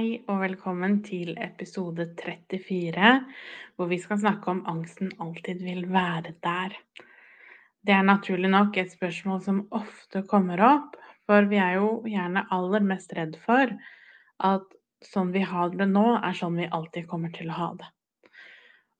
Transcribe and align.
Hei 0.00 0.22
og 0.32 0.38
velkommen 0.40 0.94
til 1.04 1.34
episode 1.44 2.06
34, 2.16 3.08
hvor 3.76 3.88
vi 3.90 3.98
skal 4.00 4.16
snakke 4.22 4.48
om 4.48 4.62
angsten 4.70 5.10
alltid 5.20 5.60
vil 5.60 5.82
være 5.92 6.32
der. 6.40 6.72
Det 7.84 7.92
er 7.92 8.06
naturlig 8.08 8.48
nok 8.48 8.78
et 8.80 8.94
spørsmål 8.94 9.42
som 9.44 9.58
ofte 9.76 10.22
kommer 10.30 10.62
opp, 10.64 10.96
for 11.28 11.50
vi 11.50 11.60
er 11.60 11.76
jo 11.82 11.90
gjerne 12.08 12.46
aller 12.56 12.86
mest 12.94 13.12
redd 13.18 13.36
for 13.44 13.74
at 14.48 14.72
sånn 15.04 15.34
vi 15.36 15.44
har 15.52 15.76
det 15.76 15.90
nå, 15.92 16.06
er 16.16 16.40
sånn 16.40 16.56
vi 16.62 16.70
alltid 16.80 17.04
kommer 17.12 17.36
til 17.36 17.52
å 17.52 17.58
ha 17.58 17.68
det. 17.82 17.92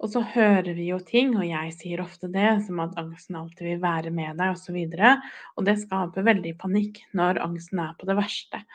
Og 0.05 0.13
så 0.13 0.21
hører 0.37 0.75
vi 0.75 0.91
jo 0.91 1.01
ting, 1.01 1.33
og 1.39 1.49
jeg 1.49 1.77
sier 1.79 2.05
ofte 2.05 2.29
det, 2.29 2.59
som 2.69 2.85
at 2.85 3.01
angsten 3.01 3.41
alltid 3.41 3.73
vil 3.73 3.83
være 3.89 4.13
med 4.13 4.37
deg, 4.37 4.53
osv. 4.53 4.77
Og, 4.77 5.01
så 5.01 5.57
og 5.57 5.73
det 5.73 5.81
skaper 5.81 6.29
veldig 6.29 6.59
panikk 6.61 7.07
når 7.17 7.41
angsten 7.49 7.87
er 7.89 7.97
på 7.97 8.13
det 8.13 8.21
verste. 8.21 8.67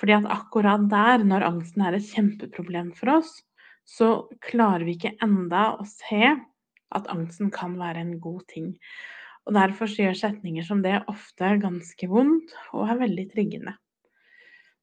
Fordi 0.00 0.16
at 0.16 0.28
akkurat 0.32 0.86
der, 0.88 1.24
når 1.28 1.44
angsten 1.44 1.84
er 1.84 1.96
et 1.96 2.08
kjempeproblem 2.08 2.94
for 2.96 3.18
oss, 3.18 3.34
så 3.84 4.28
klarer 4.44 4.86
vi 4.86 4.96
ikke 4.96 5.16
enda 5.24 5.74
å 5.76 5.86
se 5.88 6.34
at 6.90 7.08
angsten 7.12 7.50
kan 7.52 7.76
være 7.78 8.00
en 8.02 8.14
god 8.22 8.46
ting. 8.52 8.72
Og 9.48 9.54
derfor 9.56 9.92
gjør 9.92 10.16
setninger 10.16 10.64
som 10.66 10.82
det 10.84 10.98
ofte 11.10 11.54
ganske 11.62 12.08
vondt 12.10 12.54
og 12.72 12.88
er 12.88 13.00
veldig 13.04 13.26
triggende. 13.32 13.76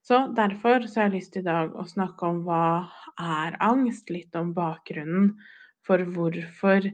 Så 0.07 0.21
derfor 0.37 0.85
så 0.87 1.01
har 1.01 1.09
jeg 1.09 1.17
lyst 1.17 1.33
til 1.35 1.43
i 1.43 1.49
dag 1.49 1.73
å 1.75 1.83
snakke 1.87 2.29
om 2.29 2.43
hva 2.45 2.87
er 3.19 3.57
angst, 3.63 4.11
litt 4.13 4.35
om 4.39 4.53
bakgrunnen 4.55 5.33
for 5.87 6.03
hvorfor 6.15 6.87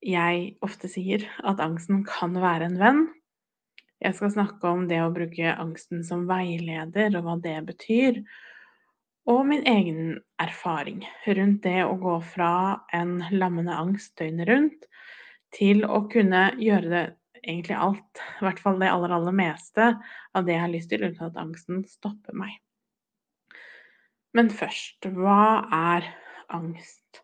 jeg 0.00 0.44
ofte 0.64 0.88
sier 0.88 1.26
at 1.46 1.60
angsten 1.62 2.04
kan 2.06 2.36
være 2.38 2.70
en 2.70 2.78
venn, 2.80 3.02
jeg 4.00 4.16
skal 4.16 4.32
snakke 4.32 4.68
om 4.70 4.86
det 4.88 5.02
å 5.04 5.12
bruke 5.12 5.52
angsten 5.60 6.04
som 6.06 6.24
veileder, 6.28 7.12
og 7.18 7.26
hva 7.26 7.36
det 7.44 7.58
betyr. 7.68 8.22
Og 9.28 9.42
min 9.46 9.66
egen 9.68 10.14
erfaring 10.40 11.02
rundt 11.26 11.62
det 11.66 11.82
å 11.84 11.98
gå 12.00 12.16
fra 12.32 12.52
en 12.96 13.18
lammende 13.34 13.76
angst 13.76 14.16
døgnet 14.18 14.48
rundt 14.48 14.88
til 15.54 15.84
å 15.84 16.06
kunne 16.10 16.48
gjøre 16.62 16.88
det 16.88 17.04
egentlig 17.42 17.76
alt, 17.76 18.22
i 18.40 18.46
hvert 18.46 18.60
fall 18.62 18.80
det 18.80 18.90
aller, 18.90 19.12
aller 19.16 19.36
meste 19.36 19.92
av 20.36 20.46
det 20.46 20.56
jeg 20.56 20.64
har 20.64 20.72
lyst 20.72 20.90
til, 20.92 21.04
uten 21.04 21.28
at 21.28 21.38
angsten 21.40 21.84
stopper 21.88 22.36
meg. 22.36 22.56
Men 24.36 24.50
først, 24.54 25.08
hva 25.12 25.66
er 25.74 26.06
angst? 26.54 27.22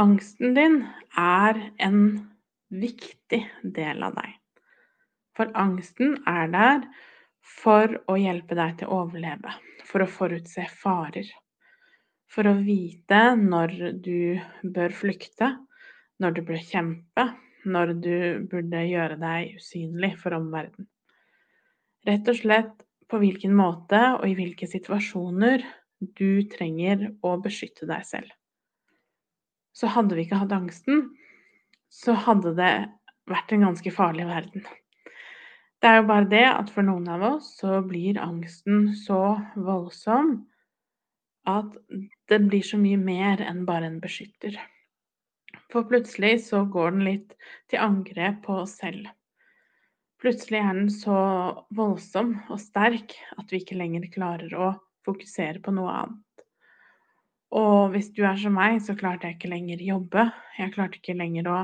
Angsten 0.00 0.56
din 0.56 0.82
er 1.18 1.60
en 1.82 2.00
viktig 2.70 3.42
del 3.76 4.04
av 4.06 4.16
deg. 4.18 4.34
For 5.36 5.52
angsten 5.58 6.16
er 6.28 6.48
der 6.52 6.86
for 7.46 7.92
å 8.10 8.16
hjelpe 8.18 8.56
deg 8.58 8.78
til 8.80 8.88
å 8.88 9.02
overleve, 9.04 9.52
for 9.86 10.02
å 10.02 10.10
forutse 10.10 10.64
farer. 10.80 11.28
For 12.32 12.48
å 12.48 12.56
vite 12.58 13.20
når 13.38 13.74
du 14.02 14.40
bør 14.64 14.94
flykte, 14.96 15.52
når 16.22 16.38
du 16.38 16.42
bør 16.48 16.62
kjempe, 16.64 17.26
når 17.66 17.92
du 18.00 18.16
burde 18.50 18.82
gjøre 18.86 19.18
deg 19.20 19.58
usynlig 19.60 20.14
for 20.20 20.36
omverdenen. 20.36 20.88
Rett 22.06 22.28
og 22.30 22.38
slett 22.38 22.74
på 23.10 23.18
hvilken 23.22 23.54
måte 23.54 23.98
og 24.16 24.24
i 24.28 24.34
hvilke 24.38 24.68
situasjoner 24.70 25.64
du 26.18 26.46
trenger 26.50 27.08
å 27.26 27.36
beskytte 27.42 27.88
deg 27.88 28.06
selv. 28.06 28.30
Så 29.76 29.90
hadde 29.92 30.16
vi 30.16 30.24
ikke 30.24 30.40
hatt 30.40 30.54
angsten, 30.54 31.10
så 31.92 32.14
hadde 32.26 32.54
det 32.56 32.74
vært 33.28 33.52
en 33.52 33.66
ganske 33.68 33.92
farlig 33.94 34.26
verden. 34.28 34.64
Det 35.82 35.88
er 35.90 35.98
jo 36.00 36.06
bare 36.08 36.28
det 36.30 36.44
at 36.48 36.70
for 36.72 36.86
noen 36.86 37.08
av 37.12 37.24
oss 37.34 37.50
så 37.60 37.80
blir 37.84 38.20
angsten 38.22 38.88
så 38.96 39.36
voldsom 39.54 40.38
at 41.46 41.76
det 42.30 42.40
blir 42.48 42.64
så 42.66 42.78
mye 42.80 42.98
mer 42.98 43.42
enn 43.44 43.64
bare 43.68 43.90
en 43.90 44.00
beskytter. 44.02 44.56
For 45.72 45.86
plutselig 45.86 46.40
så 46.46 46.64
går 46.72 46.96
den 46.96 47.06
litt 47.06 47.36
til 47.70 47.82
angrep 47.82 48.42
på 48.46 48.60
oss 48.64 48.76
selv. 48.80 49.06
Plutselig 50.22 50.62
er 50.62 50.78
den 50.78 50.90
så 50.90 51.16
voldsom 51.76 52.32
og 52.48 52.60
sterk 52.62 53.14
at 53.36 53.52
vi 53.52 53.60
ikke 53.60 53.78
lenger 53.78 54.08
klarer 54.14 54.54
å 54.56 54.70
fokusere 55.06 55.60
på 55.62 55.74
noe 55.76 55.92
annet. 55.92 56.46
Og 57.56 57.92
hvis 57.92 58.08
du 58.16 58.24
er 58.26 58.38
som 58.40 58.56
meg, 58.56 58.80
så 58.82 58.96
klarte 58.98 59.28
jeg 59.28 59.38
ikke 59.38 59.52
lenger 59.52 59.84
jobbe. 59.84 60.24
Jeg 60.58 60.72
klarte 60.74 60.98
ikke 60.98 61.18
lenger 61.18 61.50
å 61.52 61.58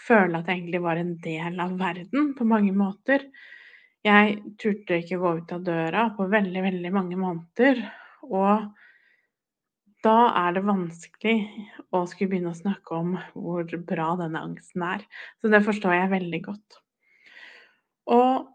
føle 0.00 0.40
at 0.40 0.48
jeg 0.50 0.60
egentlig 0.60 0.82
var 0.84 1.00
en 1.00 1.14
del 1.24 1.60
av 1.62 1.76
verden 1.80 2.32
på 2.38 2.46
mange 2.48 2.72
måter. 2.76 3.24
Jeg 4.06 4.36
turte 4.62 5.00
ikke 5.02 5.18
gå 5.22 5.32
ut 5.40 5.54
av 5.56 5.64
døra 5.66 6.08
på 6.16 6.28
veldig, 6.30 6.62
veldig 6.68 6.92
mange 6.94 7.18
måneder. 7.18 7.80
Og 8.28 8.68
da 10.06 10.16
er 10.44 10.54
det 10.54 10.62
vanskelig 10.66 11.36
å 11.90 12.04
skulle 12.06 12.30
begynne 12.30 12.52
å 12.52 12.58
snakke 12.58 12.98
om 12.98 13.16
hvor 13.34 13.66
bra 13.88 14.12
denne 14.20 14.42
angsten 14.48 14.84
er. 14.86 15.02
Så 15.40 15.50
det 15.50 15.64
forstår 15.66 15.96
jeg 15.96 16.12
veldig 16.12 16.42
godt. 16.46 16.78
Og 18.14 18.46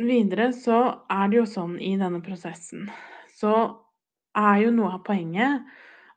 videre 0.00 0.50
så 0.56 0.78
er 1.12 1.28
det 1.28 1.40
jo 1.42 1.46
sånn 1.48 1.76
i 1.84 1.92
denne 2.00 2.22
prosessen 2.24 2.88
Så 3.36 3.52
er 4.38 4.62
jo 4.62 4.72
noe 4.72 4.94
av 4.96 5.02
poenget 5.04 5.66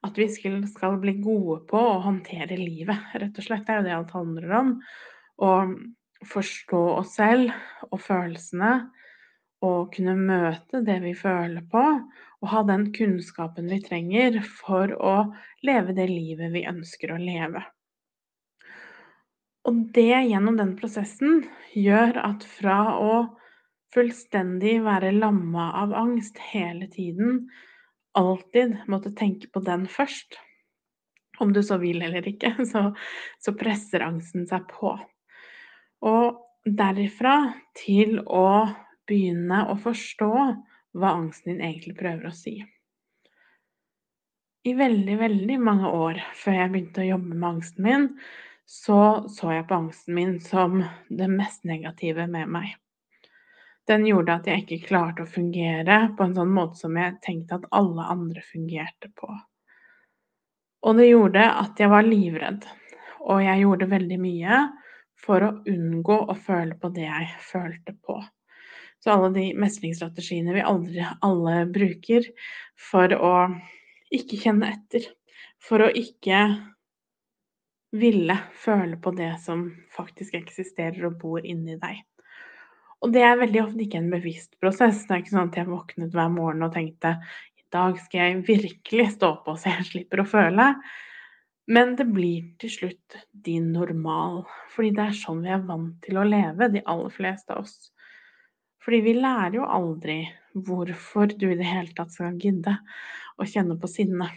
at 0.03 0.17
vi 0.19 0.27
skal 0.29 0.97
bli 1.01 1.15
gode 1.23 1.61
på 1.69 1.79
å 1.79 2.01
håndtere 2.03 2.57
livet, 2.59 3.13
rett 3.15 3.37
og 3.39 3.45
slett. 3.45 3.65
Det 3.67 3.73
er 3.73 3.81
jo 3.81 3.87
det 3.87 3.95
alt 3.97 4.15
handler 4.17 4.55
om. 4.59 4.73
Å 5.43 5.51
forstå 6.27 6.81
oss 6.97 7.15
selv 7.17 7.53
og 7.89 8.01
følelsene, 8.03 8.73
og 9.63 9.93
kunne 9.95 10.15
møte 10.19 10.81
det 10.83 10.97
vi 11.05 11.13
føler 11.15 11.63
på, 11.71 11.83
og 12.43 12.49
ha 12.51 12.63
den 12.67 12.89
kunnskapen 12.95 13.69
vi 13.71 13.79
trenger 13.83 14.41
for 14.43 14.91
å 14.99 15.15
leve 15.63 15.95
det 15.95 16.09
livet 16.11 16.51
vi 16.51 16.65
ønsker 16.67 17.15
å 17.15 17.21
leve. 17.21 17.63
Og 19.63 19.79
det 19.95 20.25
gjennom 20.27 20.57
den 20.59 20.73
prosessen 20.75 21.45
gjør 21.71 22.19
at 22.19 22.43
fra 22.43 22.97
å 22.99 23.13
fullstendig 23.95 24.81
være 24.83 25.13
lamma 25.15 25.69
av 25.85 25.93
angst 25.95 26.41
hele 26.51 26.89
tiden, 26.91 27.45
alltid 28.17 28.77
måtte 28.87 29.11
tenke 29.15 29.49
på 29.53 29.61
den 29.65 29.87
først, 29.89 30.37
om 31.39 31.53
du 31.53 31.63
så 31.63 31.79
vil 31.81 32.01
eller 32.01 32.27
ikke, 32.29 32.55
så, 32.71 32.91
så 33.41 33.55
presser 33.57 34.05
angsten 34.05 34.47
seg 34.49 34.67
på. 34.71 34.95
Og 36.03 36.39
derifra 36.63 37.53
til 37.77 38.19
å 38.23 38.47
begynne 39.09 39.65
å 39.71 39.75
forstå 39.79 40.31
hva 40.93 41.15
angsten 41.17 41.55
din 41.55 41.65
egentlig 41.65 41.97
prøver 41.99 42.29
å 42.29 42.37
si. 42.37 42.59
I 44.63 44.73
veldig, 44.79 45.15
veldig 45.19 45.57
mange 45.59 45.89
år 45.91 46.21
før 46.39 46.59
jeg 46.61 46.71
begynte 46.71 47.03
å 47.03 47.09
jobbe 47.09 47.33
med 47.33 47.49
angsten 47.49 47.87
min, 47.87 48.05
så 48.63 49.25
så 49.27 49.51
jeg 49.57 49.67
på 49.67 49.75
angsten 49.75 50.15
min 50.15 50.37
som 50.39 50.77
det 51.09 51.27
mest 51.27 51.65
negative 51.67 52.29
med 52.31 52.47
meg 52.53 52.77
den 53.89 54.05
gjorde 54.07 54.37
at 54.37 54.47
jeg 54.47 54.63
ikke 54.63 54.87
klarte 54.87 55.25
å 55.25 55.29
fungere 55.29 55.97
på 56.17 56.25
en 56.25 56.35
sånn 56.37 56.53
måte 56.55 56.79
som 56.79 56.95
jeg 56.99 57.17
tenkte 57.25 57.59
at 57.59 57.67
alle 57.75 58.05
andre 58.13 58.43
fungerte 58.45 59.09
på. 59.19 59.29
Og 60.83 60.99
det 60.99 61.09
gjorde 61.09 61.43
at 61.63 61.79
jeg 61.79 61.91
var 61.91 62.07
livredd, 62.07 62.65
og 63.23 63.43
jeg 63.43 63.63
gjorde 63.63 63.91
veldig 63.91 64.19
mye 64.19 64.61
for 65.23 65.45
å 65.45 65.51
unngå 65.69 66.17
å 66.31 66.35
føle 66.35 66.75
på 66.79 66.91
det 66.95 67.05
jeg 67.07 67.29
følte 67.51 67.95
på. 68.03 68.17
Så 69.03 69.11
alle 69.11 69.31
de 69.35 69.45
mestringsstrategiene 69.59 70.55
vi 70.55 70.63
aldri 70.63 71.03
alle 71.27 71.55
bruker 71.71 72.27
for 72.89 73.11
å 73.15 73.33
ikke 74.15 74.39
kjenne 74.39 74.71
etter, 74.75 75.07
for 75.63 75.83
å 75.83 75.91
ikke 75.91 76.39
ville 77.93 78.37
føle 78.63 78.97
på 78.97 79.11
det 79.15 79.33
som 79.43 79.67
faktisk 79.95 80.35
eksisterer 80.39 81.07
og 81.09 81.19
bor 81.21 81.45
inni 81.45 81.75
deg. 81.79 81.99
Og 83.03 83.11
det 83.11 83.23
er 83.27 83.39
veldig 83.39 83.61
ofte 83.65 83.83
ikke 83.83 83.99
en 83.99 84.11
bevisst 84.13 84.53
prosess. 84.63 85.01
Det 85.03 85.15
er 85.15 85.23
ikke 85.23 85.35
sånn 85.35 85.49
at 85.49 85.57
jeg 85.59 85.69
våknet 85.69 86.13
hver 86.15 86.29
morgen 86.31 86.63
og 86.63 86.75
tenkte 86.75 87.17
i 87.59 87.65
dag 87.73 87.97
skal 87.99 88.21
jeg 88.21 88.43
virkelig 88.47 89.07
stå 89.17 89.33
på 89.43 89.57
så 89.59 89.73
jeg 89.73 89.89
slipper 89.89 90.23
å 90.23 90.29
føle. 90.29 90.67
Men 91.73 91.93
det 91.99 92.05
blir 92.11 92.45
til 92.59 92.71
slutt 92.71 93.17
din 93.45 93.69
normal, 93.75 94.41
fordi 94.73 94.91
det 94.95 95.03
er 95.05 95.17
sånn 95.19 95.43
vi 95.45 95.51
er 95.55 95.63
vant 95.67 95.95
til 96.03 96.19
å 96.19 96.25
leve, 96.27 96.67
de 96.71 96.83
aller 96.91 97.13
fleste 97.13 97.55
av 97.55 97.63
oss. 97.63 97.91
Fordi 98.83 98.99
vi 99.05 99.15
lærer 99.15 99.55
jo 99.61 99.67
aldri 99.67 100.17
hvorfor 100.53 101.31
du 101.39 101.47
i 101.49 101.57
det 101.59 101.67
hele 101.67 101.95
tatt 101.95 102.11
skal 102.11 102.35
gidde 102.39 102.75
å 103.39 103.47
kjenne 103.47 103.79
på 103.79 103.89
sinne. 103.91 104.27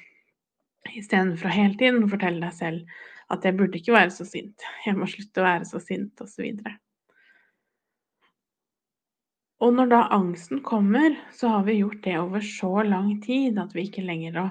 Istedenfor 0.95 1.51
å 1.51 1.55
hele 1.55 1.79
tiden 1.79 2.07
fortelle 2.11 2.47
deg 2.47 2.55
selv 2.55 2.99
at 3.35 3.47
jeg 3.47 3.59
burde 3.59 3.79
ikke 3.81 3.95
være 3.97 4.15
så 4.15 4.27
sint, 4.27 4.63
jeg 4.87 4.95
må 4.95 5.09
slutte 5.11 5.43
å 5.43 5.49
være 5.49 5.67
så 5.67 5.83
sint, 5.83 6.23
osv. 6.23 6.47
Og 9.65 9.73
når 9.73 9.89
da 9.89 10.03
angsten 10.13 10.61
kommer, 10.65 11.15
så 11.33 11.49
har 11.55 11.65
vi 11.65 11.79
gjort 11.79 12.03
det 12.05 12.17
over 12.21 12.45
så 12.45 12.83
lang 12.85 13.15
tid 13.25 13.57
at 13.61 13.73
vi 13.77 13.87
ikke 13.89 14.05
lenger 14.05 14.51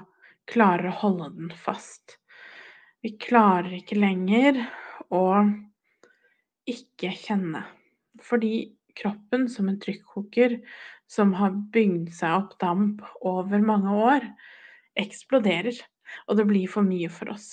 klarer 0.50 0.90
å 0.90 0.98
holde 1.02 1.30
den 1.36 1.52
fast. 1.54 2.16
Vi 3.06 3.12
klarer 3.22 3.76
ikke 3.78 3.98
lenger 4.00 4.58
å 5.14 5.44
ikke 6.66 7.12
kjenne. 7.14 7.62
Fordi 8.24 8.72
kroppen 8.98 9.46
som 9.52 9.68
en 9.70 9.78
trykkoker 9.78 10.58
som 11.06 11.36
har 11.38 11.54
bygd 11.74 12.10
seg 12.16 12.40
opp 12.40 12.56
damp 12.62 13.04
over 13.22 13.62
mange 13.62 13.92
år, 13.94 14.26
eksploderer. 14.98 15.78
Og 16.26 16.38
det 16.38 16.48
blir 16.50 16.70
for 16.70 16.86
mye 16.86 17.10
for 17.12 17.30
oss. 17.30 17.52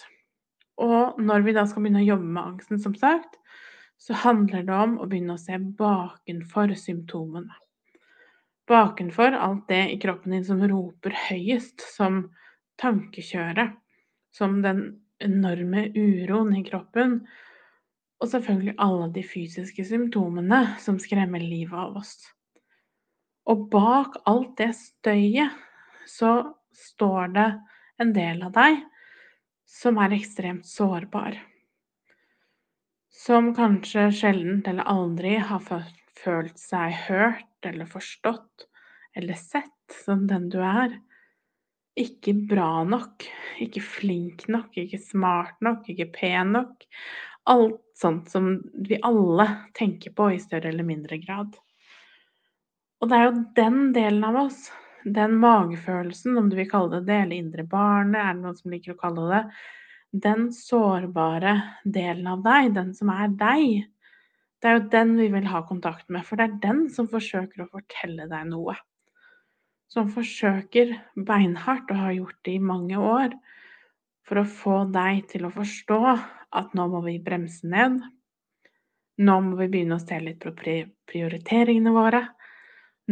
Og 0.81 1.21
når 1.21 1.45
vi 1.45 1.53
da 1.53 1.67
skal 1.69 1.85
begynne 1.85 2.01
å 2.01 2.07
jobbe 2.07 2.33
med 2.33 2.43
angsten, 2.43 2.81
som 2.81 2.97
sagt, 2.97 3.37
så 4.03 4.15
handler 4.19 4.65
det 4.67 4.75
om 4.75 4.97
å 4.99 5.07
begynne 5.07 5.37
å 5.37 5.41
se 5.41 5.55
bakenfor 5.79 6.73
symptomene. 6.75 7.55
Bakenfor 8.67 9.35
alt 9.35 9.67
det 9.71 9.83
i 9.93 9.99
kroppen 9.99 10.35
din 10.35 10.43
som 10.47 10.63
roper 10.67 11.15
høyest, 11.29 11.83
som 11.95 12.25
tankekjøret, 12.79 13.77
som 14.35 14.59
den 14.63 14.83
enorme 15.23 15.85
uroen 15.95 16.51
i 16.57 16.63
kroppen, 16.67 17.21
og 18.19 18.31
selvfølgelig 18.31 18.75
alle 18.83 19.07
de 19.15 19.23
fysiske 19.27 19.85
symptomene 19.87 20.61
som 20.83 20.99
skremmer 20.99 21.43
livet 21.43 21.75
av 21.75 21.99
oss. 21.99 22.17
Og 23.51 23.67
bak 23.71 24.19
alt 24.27 24.55
det 24.59 24.71
støyet 24.79 25.55
så 26.07 26.35
står 26.75 27.33
det 27.35 27.49
en 28.03 28.13
del 28.15 28.43
av 28.47 28.55
deg 28.55 28.83
som 29.67 29.99
er 29.99 30.15
ekstremt 30.15 30.67
sårbar. 30.67 31.35
Som 33.23 33.53
kanskje 33.55 34.09
sjelden 34.11 34.63
eller 34.67 34.83
aldri 34.83 35.37
har 35.39 35.61
følt 35.63 36.57
seg 36.59 36.91
hørt 37.05 37.67
eller 37.69 37.87
forstått 37.87 38.65
eller 39.15 39.37
sett 39.39 39.95
som 40.03 40.25
den 40.27 40.49
du 40.51 40.57
er. 40.59 40.97
Ikke 41.95 42.33
bra 42.49 42.81
nok, 42.83 43.23
ikke 43.63 43.83
flink 43.85 44.43
nok, 44.51 44.75
ikke 44.75 44.99
smart 44.99 45.61
nok, 45.63 45.87
ikke 45.93 46.09
pen 46.17 46.51
nok. 46.57 46.83
Alt 47.47 47.79
sånt 47.95 48.33
som 48.33 48.57
vi 48.89 48.99
alle 48.99 49.45
tenker 49.77 50.11
på 50.17 50.27
i 50.33 50.41
større 50.43 50.73
eller 50.73 50.87
mindre 50.87 51.21
grad. 51.23 51.55
Og 52.99 53.07
det 53.07 53.19
er 53.21 53.29
jo 53.29 53.45
den 53.55 53.79
delen 53.95 54.25
av 54.27 54.41
oss, 54.49 54.65
den 55.05 55.37
magefølelsen, 55.39 56.35
om 56.39 56.51
du 56.51 56.57
vil 56.59 56.67
kalle 56.71 56.99
det 56.99 57.07
det, 57.07 57.21
eller 57.21 57.39
indre 57.39 57.63
barnet, 57.71 58.19
er 58.19 58.35
det 58.35 58.43
noen 58.43 58.59
som 58.59 58.75
liker 58.75 58.97
å 58.97 58.99
kalle 58.99 59.29
det, 59.31 59.41
den 60.13 60.51
sårbare 60.53 61.55
delen 61.83 62.27
av 62.29 62.43
deg, 62.45 62.73
den 62.75 62.93
som 62.93 63.09
er 63.09 63.31
deg, 63.33 63.87
det 64.61 64.69
er 64.69 64.77
jo 64.77 64.89
den 64.93 65.15
vi 65.17 65.27
vil 65.33 65.47
ha 65.51 65.63
kontakt 65.67 66.07
med, 66.13 66.23
for 66.23 66.39
det 66.39 66.45
er 66.45 66.59
den 66.63 66.83
som 66.93 67.09
forsøker 67.11 67.65
å 67.65 67.71
fortelle 67.71 68.29
deg 68.31 68.45
noe. 68.47 68.77
Som 69.91 70.07
forsøker 70.13 70.93
beinhardt, 71.17 71.91
og 71.91 71.99
har 71.99 72.13
gjort 72.15 72.39
det 72.45 72.53
i 72.55 72.63
mange 72.63 72.99
år, 73.01 73.33
for 74.23 74.39
å 74.39 74.47
få 74.47 74.77
deg 74.93 75.25
til 75.33 75.49
å 75.49 75.51
forstå 75.51 75.99
at 76.55 76.77
nå 76.77 76.87
må 76.93 77.01
vi 77.03 77.17
bremse 77.19 77.67
ned. 77.67 77.99
Nå 79.19 79.35
må 79.43 79.57
vi 79.59 79.67
begynne 79.73 79.97
å 79.97 80.05
se 80.05 80.21
litt 80.21 80.39
på 80.45 80.53
prioriteringene 80.55 81.91
våre. 81.93 82.23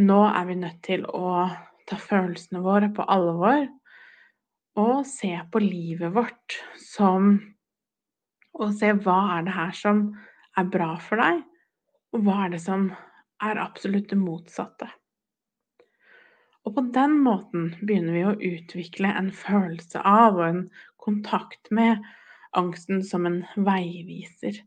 Nå 0.00 0.22
er 0.30 0.48
vi 0.48 0.56
nødt 0.62 0.80
til 0.86 1.04
å 1.04 1.44
ta 1.90 1.98
følelsene 2.00 2.62
våre 2.64 2.88
på 2.94 3.04
alvor 3.04 3.66
og 4.78 5.04
se 5.08 5.32
på 5.52 5.60
livet 5.62 6.14
vårt 6.14 6.58
som 6.80 7.34
Og 8.52 8.74
se 8.76 8.90
hva 8.92 9.38
er 9.38 9.46
det 9.46 9.52
her 9.56 9.70
som 9.72 10.00
er 10.60 10.66
bra 10.68 10.98
for 11.00 11.16
deg, 11.16 11.38
og 12.12 12.26
hva 12.26 12.34
er 12.44 12.50
det 12.52 12.58
som 12.60 12.90
er 13.40 13.60
absolutt 13.62 14.10
det 14.10 14.18
motsatte. 14.20 14.90
Og 16.68 16.76
på 16.76 16.84
den 16.94 17.16
måten 17.24 17.70
begynner 17.80 18.12
vi 18.12 18.24
å 18.28 18.34
utvikle 18.52 19.08
en 19.08 19.30
følelse 19.32 20.02
av 20.04 20.36
og 20.36 20.44
en 20.50 20.60
kontakt 21.00 21.72
med 21.72 22.04
angsten 22.52 23.00
som 23.02 23.24
en 23.26 23.40
veiviser. 23.56 24.60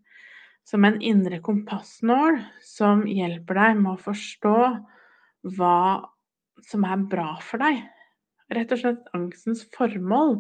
Som 0.66 0.90
en 0.90 0.98
indre 0.98 1.38
kompassnål 1.46 2.42
som 2.66 3.06
hjelper 3.06 3.62
deg 3.62 3.82
med 3.84 3.94
å 3.94 4.04
forstå 4.10 4.58
hva 5.60 5.80
som 6.66 6.90
er 6.90 7.06
bra 7.06 7.36
for 7.46 7.62
deg. 7.62 7.86
Rett 8.54 8.74
og 8.76 8.82
slett 8.82 9.08
angstens 9.18 9.64
formål 9.74 10.38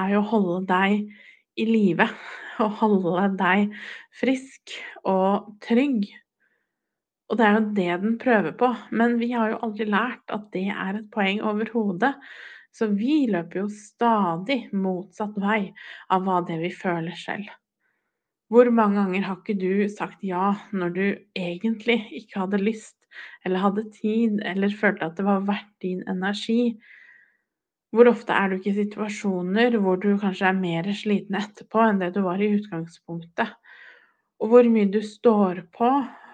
er 0.00 0.16
jo 0.16 0.22
å 0.24 0.30
holde 0.32 0.58
deg 0.70 1.04
i 1.60 1.68
live. 1.68 2.08
Å 2.62 2.68
holde 2.80 3.28
deg 3.38 3.72
frisk 4.14 4.74
og 5.10 5.48
trygg. 5.64 6.04
Og 7.30 7.38
det 7.40 7.46
er 7.46 7.56
jo 7.56 7.62
det 7.78 7.88
den 8.02 8.18
prøver 8.22 8.54
på. 8.58 8.68
Men 8.94 9.16
vi 9.18 9.32
har 9.32 9.50
jo 9.50 9.60
aldri 9.66 9.88
lært 9.90 10.34
at 10.34 10.50
det 10.54 10.68
er 10.70 11.00
et 11.00 11.08
poeng 11.14 11.40
overhodet. 11.42 12.12
Så 12.74 12.90
vi 12.90 13.24
løper 13.30 13.64
jo 13.64 13.68
stadig 13.70 14.64
motsatt 14.74 15.36
vei 15.38 15.68
av 16.14 16.26
hva 16.26 16.40
det 16.46 16.58
vi 16.62 16.72
føler 16.74 17.14
selv. 17.18 17.50
Hvor 18.50 18.70
mange 18.74 18.98
ganger 18.98 19.24
har 19.26 19.38
ikke 19.40 19.56
du 19.58 19.86
sagt 19.90 20.22
ja 20.26 20.52
når 20.74 20.94
du 20.94 21.04
egentlig 21.38 22.00
ikke 22.18 22.42
hadde 22.42 22.60
lyst, 22.62 22.98
eller 23.46 23.62
hadde 23.62 23.86
tid, 23.94 24.42
eller 24.46 24.74
følte 24.74 25.06
at 25.08 25.16
det 25.18 25.26
var 25.26 25.46
verdt 25.46 25.72
din 25.82 26.02
energi? 26.10 26.74
Hvor 27.94 28.10
ofte 28.10 28.34
er 28.34 28.50
du 28.50 28.56
ikke 28.58 28.72
i 28.72 28.78
situasjoner 28.80 29.76
hvor 29.78 30.00
du 30.02 30.16
kanskje 30.18 30.48
er 30.50 30.58
mer 30.58 30.88
sliten 30.98 31.38
etterpå 31.38 31.82
enn 31.84 32.00
det 32.02 32.10
du 32.16 32.24
var 32.24 32.42
i 32.42 32.50
utgangspunktet? 32.56 33.52
Og 34.42 34.50
hvor 34.50 34.66
mye 34.66 34.90
du 34.90 34.98
står 35.06 35.62
på 35.76 35.90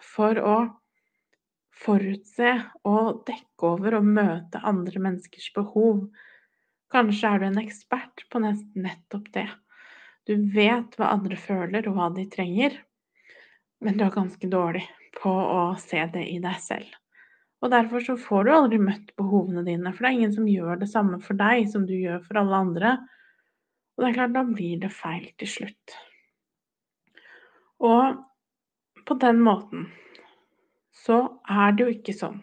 for 0.07 0.41
å 0.41 0.57
forutse 1.81 2.55
og 2.89 3.23
dekke 3.29 3.69
over 3.69 3.99
og 4.01 4.09
møte 4.09 4.65
andre 4.73 5.05
menneskers 5.05 5.51
behov 5.57 6.09
Kanskje 6.91 7.29
er 7.29 7.39
du 7.39 7.45
en 7.47 7.61
ekspert 7.61 8.25
på 8.33 8.41
nettopp 8.43 9.29
det. 9.37 9.47
Du 10.27 10.33
vet 10.55 10.97
hva 10.99 11.13
andre 11.15 11.37
føler 11.39 11.87
og 11.87 11.95
hva 11.95 12.09
de 12.17 12.25
trenger, 12.33 12.75
men 13.79 13.95
du 13.95 14.03
er 14.05 14.17
ganske 14.17 14.51
dårlig 14.51 14.83
på 15.21 15.31
å 15.31 15.61
se 15.79 16.03
det 16.11 16.25
i 16.33 16.41
deg 16.43 16.59
selv. 16.65 16.91
Og 17.61 17.73
derfor 17.73 18.01
så 18.05 18.17
får 18.17 18.47
du 18.47 18.53
aldri 18.55 18.79
møtt 18.81 19.13
behovene 19.21 19.65
dine, 19.67 19.93
for 19.93 20.05
det 20.05 20.11
er 20.11 20.19
ingen 20.19 20.37
som 20.37 20.49
gjør 20.49 20.81
det 20.81 20.89
samme 20.89 21.21
for 21.25 21.37
deg 21.37 21.67
som 21.69 21.85
du 21.89 21.93
gjør 21.97 22.23
for 22.25 22.41
alle 22.41 22.61
andre. 22.65 22.93
Og 23.97 24.05
det 24.05 24.11
er 24.11 24.17
klart, 24.17 24.37
da 24.37 24.45
blir 24.49 24.81
det 24.81 24.93
feil 24.97 25.27
til 25.41 25.53
slutt. 25.59 25.97
Og 27.85 28.23
på 29.09 29.17
den 29.21 29.43
måten 29.45 29.89
så 31.05 31.21
er 31.49 31.77
det 31.77 31.85
jo 31.85 31.93
ikke 31.99 32.17
sånn 32.17 32.41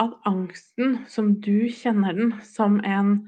at 0.00 0.14
angsten 0.26 0.98
som 1.08 1.36
du 1.44 1.68
kjenner 1.70 2.16
den 2.16 2.32
som 2.44 2.80
en 2.84 3.18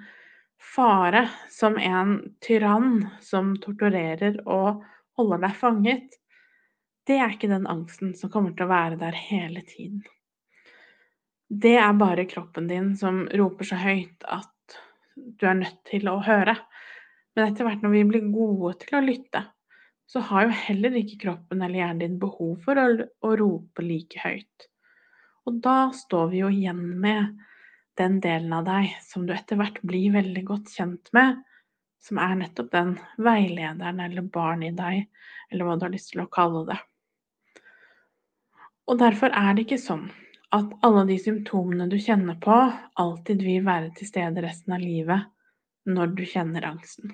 fare 0.58 1.28
som 1.52 1.78
en 1.78 2.18
tyrann 2.42 3.06
som 3.22 3.54
torturerer 3.62 4.40
og 4.44 4.82
holder 5.16 5.44
deg 5.46 5.56
fanget, 5.60 6.18
det 7.06 7.20
er 7.22 7.36
ikke 7.36 7.52
den 7.52 7.68
angsten 7.70 8.16
som 8.18 8.32
kommer 8.32 8.56
til 8.56 8.66
å 8.66 8.72
være 8.72 8.98
der 9.00 9.14
hele 9.16 9.62
tiden. 9.68 10.02
Det 11.48 11.76
er 11.78 11.92
bare 11.94 12.26
kroppen 12.26 12.66
din 12.66 12.94
som 12.98 13.24
roper 13.30 13.68
så 13.68 13.78
høyt 13.78 14.24
at 14.26 14.78
du 15.14 15.46
er 15.46 15.60
nødt 15.60 15.82
til 15.86 16.08
å 16.10 16.18
høre. 16.26 16.56
Men 17.36 17.50
etter 17.52 17.68
hvert 17.68 17.84
når 17.84 17.92
vi 17.94 18.06
blir 18.08 18.32
gode 18.34 18.72
til 18.82 18.98
å 18.98 19.04
lytte, 19.04 19.44
så 20.10 20.22
har 20.26 20.46
jo 20.46 20.56
heller 20.66 20.96
ikke 20.98 21.20
kroppen 21.22 21.62
eller 21.62 21.80
hjernen 21.80 22.02
din 22.02 22.18
behov 22.22 22.56
for 22.64 22.78
å, 22.78 23.34
rope 23.38 23.84
like 23.84 24.22
høyt. 24.22 24.68
Og 25.46 25.60
da 25.62 25.92
står 25.94 26.30
vi 26.32 26.42
jo 26.42 26.50
igjen 26.50 26.82
med 27.02 27.36
den 27.98 28.18
delen 28.22 28.52
av 28.54 28.66
deg 28.66 28.90
som 29.06 29.26
du 29.26 29.34
etter 29.34 29.58
hvert 29.58 29.78
blir 29.86 30.14
veldig 30.14 30.44
godt 30.46 30.74
kjent 30.74 31.10
med, 31.16 31.38
som 32.02 32.20
er 32.22 32.36
nettopp 32.42 32.70
den 32.74 32.92
veilederen 33.22 34.02
eller 34.02 34.26
barn 34.34 34.66
i 34.66 34.74
deg, 34.74 35.06
eller 35.50 35.66
hva 35.66 35.78
du 35.78 35.86
har 35.86 35.94
lyst 35.94 36.12
til 36.12 36.22
å 36.22 36.30
kalle 36.30 36.66
det. 36.70 36.78
Og 38.86 38.98
derfor 39.02 39.34
er 39.34 39.54
det 39.54 39.66
ikke 39.66 39.82
sånn 39.82 40.06
at 40.56 40.72
alle 40.86 41.04
de 41.08 41.18
symptomene 41.20 41.88
du 41.90 41.98
kjenner 42.00 42.38
på, 42.42 42.56
alltid 43.02 43.44
vil 43.44 43.64
være 43.66 43.92
til 43.96 44.08
stede 44.08 44.44
resten 44.44 44.76
av 44.76 44.82
livet 44.82 45.28
når 45.86 46.16
du 46.18 46.24
kjenner 46.26 46.66
angsten. 46.66 47.12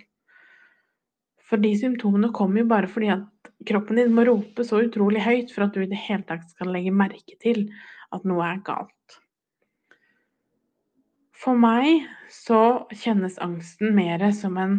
For 1.48 1.60
de 1.60 1.74
symptomene 1.76 2.32
kommer 2.32 2.62
jo 2.62 2.70
bare 2.70 2.88
fordi 2.88 3.10
at 3.12 3.50
kroppen 3.68 3.98
din 4.00 4.14
må 4.16 4.24
rope 4.24 4.64
så 4.64 4.80
utrolig 4.86 5.20
høyt 5.24 5.52
for 5.52 5.66
at 5.66 5.74
du 5.74 5.82
i 5.84 5.90
det 5.90 6.00
hele 6.06 6.24
tatt 6.28 6.48
skal 6.48 6.72
legge 6.72 6.94
merke 6.96 7.36
til 7.42 7.66
at 8.12 8.24
noe 8.28 8.46
er 8.46 8.62
galt. 8.64 9.18
For 11.42 11.58
meg 11.58 12.06
så 12.30 12.86
kjennes 12.94 13.40
angsten 13.42 13.96
mer 13.96 14.22
som 14.36 14.56
en, 14.62 14.76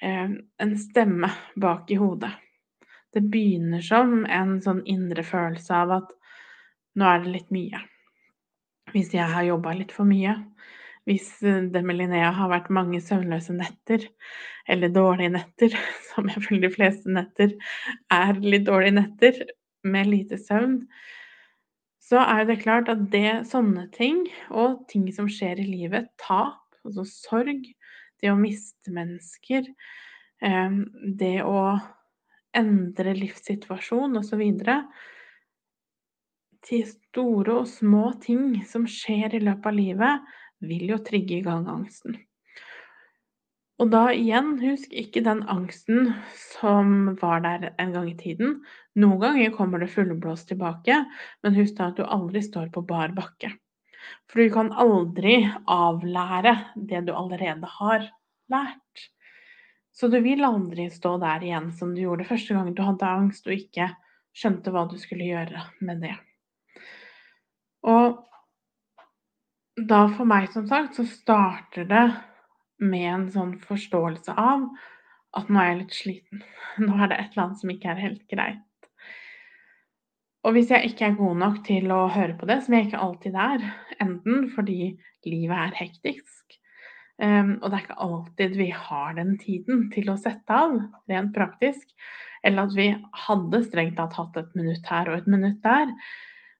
eh, 0.00 0.30
en 0.62 0.76
stemme 0.78 1.30
bak 1.56 1.90
i 1.90 1.98
hodet. 1.98 2.30
Det 3.12 3.24
begynner 3.32 3.82
som 3.82 4.24
en 4.24 4.60
sånn 4.62 4.84
indre 4.86 5.24
følelse 5.26 5.74
av 5.74 5.94
at 5.96 6.14
nå 6.98 7.06
er 7.08 7.24
det 7.24 7.34
litt 7.36 7.54
mye. 7.54 7.84
hvis 8.94 9.12
jeg 9.12 9.28
har 9.28 9.44
jobba 9.44 9.74
litt 9.76 9.90
for 9.92 10.08
mye, 10.08 10.32
hvis 11.08 11.26
eh, 11.44 11.66
det 11.72 11.82
med 11.84 11.98
Linnea 11.98 12.30
har 12.36 12.48
vært 12.52 12.70
mange 12.72 13.00
søvnløse 13.04 13.52
netter, 13.56 14.06
eller 14.68 14.92
dårlige 14.92 15.34
netter, 15.36 15.76
som 16.10 16.28
jeg 16.32 16.44
føler 16.46 16.66
de 16.66 16.74
fleste 16.74 17.12
netter 17.12 17.54
er 18.12 18.40
litt 18.44 18.66
dårlige 18.68 18.96
netter, 19.00 19.44
med 19.86 20.08
lite 20.10 20.36
søvn, 20.42 20.80
så 22.02 22.22
er 22.24 22.48
det 22.48 22.62
klart 22.64 22.88
at 22.90 23.04
det 23.12 23.44
sånne 23.48 23.86
ting, 23.94 24.24
og 24.50 24.80
ting 24.90 25.06
som 25.14 25.28
skjer 25.30 25.60
i 25.60 25.68
livet, 25.68 26.08
tap, 26.20 26.64
altså 26.84 27.04
sorg, 27.08 27.68
det 28.18 28.32
å 28.32 28.40
miste 28.40 28.92
mennesker, 28.92 29.68
eh, 30.42 30.80
det 31.20 31.36
å 31.44 31.60
endre 32.56 33.14
livssituasjon 33.14 34.16
osv. 34.18 34.42
Til 36.66 36.86
store 36.88 37.60
og 37.62 37.68
små 37.70 38.10
ting 38.22 38.58
som 38.66 38.86
skjer 38.90 39.36
i 39.36 39.42
løpet 39.44 39.70
av 39.70 39.76
livet, 39.76 40.32
vil 40.58 40.88
jo 40.90 40.98
trigge 41.06 41.38
i 41.38 41.44
gang 41.44 41.68
angsten. 41.70 42.16
Og 43.78 43.92
da 43.92 44.08
igjen, 44.10 44.56
husk 44.58 44.90
ikke 44.90 45.22
den 45.22 45.44
angsten 45.46 46.10
som 46.58 47.12
var 47.20 47.44
der 47.44 47.68
en 47.78 47.92
gang 47.94 48.08
i 48.10 48.16
tiden. 48.18 48.56
Noen 48.98 49.20
ganger 49.22 49.54
kommer 49.54 49.78
det 49.78 49.92
fullblåst 49.92 50.48
tilbake, 50.50 51.04
men 51.46 51.54
husk 51.54 51.76
da 51.78 51.92
at 51.92 52.00
du 52.00 52.02
aldri 52.02 52.42
står 52.42 52.72
på 52.74 52.82
bar 52.88 53.14
bakke. 53.14 53.52
For 54.26 54.42
du 54.42 54.50
kan 54.50 54.72
aldri 54.74 55.44
avlære 55.70 56.56
det 56.90 57.04
du 57.06 57.14
allerede 57.14 57.70
har 57.78 58.10
lært. 58.50 59.06
Så 59.94 60.10
du 60.10 60.18
vil 60.26 60.42
aldri 60.46 60.88
stå 60.94 61.14
der 61.22 61.46
igjen 61.46 61.70
som 61.78 61.94
du 61.94 62.02
gjorde 62.02 62.26
første 62.26 62.54
gang 62.54 62.74
du 62.74 62.82
hadde 62.86 63.14
angst 63.22 63.46
og 63.46 63.54
ikke 63.54 63.92
skjønte 64.34 64.74
hva 64.74 64.88
du 64.90 64.98
skulle 64.98 65.26
gjøre 65.26 65.68
med 65.86 66.02
det. 66.02 66.16
Og 67.86 68.24
da 69.88 70.04
for 70.10 70.26
meg, 70.26 70.48
som 70.52 70.66
sagt, 70.66 70.96
så 70.98 71.04
starter 71.06 71.86
det 71.88 72.06
med 72.82 73.08
en 73.10 73.26
sånn 73.34 73.56
forståelse 73.62 74.34
av 74.38 74.64
at 75.38 75.50
nå 75.52 75.60
er 75.60 75.68
jeg 75.70 75.78
litt 75.82 75.98
sliten. 75.98 76.42
Nå 76.84 76.94
er 76.96 77.10
det 77.10 77.18
et 77.18 77.34
eller 77.34 77.44
annet 77.44 77.62
som 77.62 77.72
ikke 77.72 77.90
er 77.92 78.02
helt 78.02 78.24
greit. 78.30 78.64
Og 80.46 80.54
hvis 80.54 80.70
jeg 80.72 80.92
ikke 80.92 81.08
er 81.08 81.18
god 81.18 81.40
nok 81.42 81.58
til 81.66 81.90
å 81.92 82.04
høre 82.14 82.36
på 82.38 82.46
det, 82.48 82.60
som 82.64 82.76
jeg 82.76 82.86
ikke 82.86 83.02
alltid 83.02 83.34
er, 83.42 83.64
enten 84.00 84.46
fordi 84.54 84.94
livet 85.26 85.58
er 85.58 85.74
hektisk, 85.76 86.56
um, 87.20 87.56
og 87.58 87.66
det 87.66 87.74
er 87.74 87.82
ikke 87.82 87.98
alltid 88.06 88.56
vi 88.56 88.68
har 88.72 89.18
den 89.18 89.34
tiden 89.42 89.88
til 89.92 90.08
å 90.12 90.16
sette 90.20 90.60
av, 90.62 90.78
rent 91.10 91.34
praktisk, 91.34 91.90
eller 92.46 92.68
at 92.70 92.78
vi 92.78 92.88
hadde 93.26 93.64
strengt 93.66 93.98
tatt 93.98 94.14
hatt 94.16 94.38
et 94.40 94.54
minutt 94.56 94.86
her 94.88 95.10
og 95.10 95.18
et 95.18 95.28
minutt 95.28 95.58
der, 95.66 95.92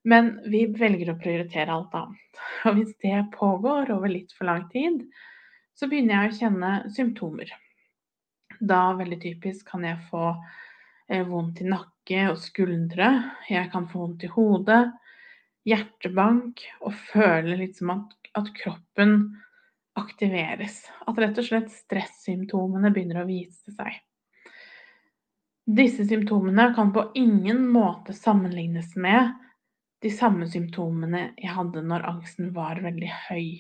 men 0.04 0.34
vi 0.50 0.66
velger 0.78 1.12
å 1.12 1.18
prioritere 1.18 1.74
alt 1.74 1.94
annet. 1.96 2.42
Og 2.68 2.78
hvis 2.78 2.94
det 3.02 3.24
pågår 3.34 3.90
over 3.94 4.12
litt 4.12 4.34
for 4.36 4.48
lang 4.50 4.68
tid, 4.72 5.02
så 5.78 5.88
begynner 5.88 6.26
jeg 6.26 6.30
å 6.30 6.38
kjenne 6.38 6.72
symptomer. 6.94 7.52
Da, 8.58 8.92
veldig 8.98 9.20
typisk, 9.22 9.66
kan 9.70 9.84
jeg 9.86 10.00
få 10.10 10.32
eh, 10.32 11.22
vondt 11.26 11.62
i 11.62 11.68
nakke 11.68 12.24
og 12.32 12.40
skuldre. 12.42 13.10
Jeg 13.50 13.70
kan 13.74 13.86
få 13.90 14.06
vondt 14.06 14.26
i 14.26 14.32
hodet, 14.32 14.82
hjertebank 15.68 16.64
og 16.80 16.96
føle 17.12 17.58
litt 17.60 17.78
som 17.78 17.92
at, 17.94 18.16
at 18.38 18.50
kroppen 18.56 19.20
aktiveres. 19.98 20.82
At 21.06 21.18
rett 21.20 21.38
og 21.38 21.46
slett 21.46 21.70
stressymptomene 21.74 22.90
begynner 22.94 23.22
å 23.22 23.28
vise 23.28 23.74
seg. 23.74 24.00
Disse 25.68 26.06
symptomene 26.08 26.70
kan 26.74 26.94
på 26.94 27.10
ingen 27.18 27.66
måte 27.68 28.14
sammenlignes 28.16 28.94
med 28.96 29.34
de 30.04 30.10
samme 30.14 30.46
symptomene 30.50 31.32
jeg 31.40 31.54
hadde 31.56 31.82
når 31.86 32.06
angsten 32.06 32.52
var 32.56 32.80
veldig 32.84 33.10
høy. 33.28 33.58